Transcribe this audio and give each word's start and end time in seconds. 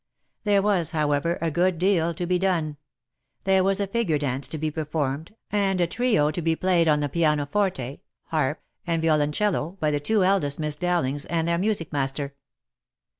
There 0.45 0.63
was, 0.63 0.89
however, 0.93 1.37
a 1.41 1.51
good 1.51 1.77
deal 1.77 2.15
to 2.15 2.25
be 2.25 2.39
done. 2.39 2.77
There 3.43 3.63
was 3.63 3.79
a 3.79 3.85
figure 3.85 4.17
dance 4.17 4.47
to 4.47 4.57
be 4.57 4.71
performed, 4.71 5.35
and 5.51 5.79
a 5.79 5.85
trio 5.85 6.31
to 6.31 6.41
be 6.41 6.55
played 6.55 6.87
on 6.87 7.01
the 7.01 7.07
pianoforte, 7.07 8.01
harp, 8.23 8.63
and 8.87 8.99
violoncello, 8.99 9.77
by 9.79 9.91
the 9.91 9.99
two 9.99 10.23
eldest 10.23 10.57
Miss 10.59 10.75
Dowlings, 10.75 11.25
and 11.25 11.47
their 11.47 11.59
music 11.59 11.93
master. 11.93 12.33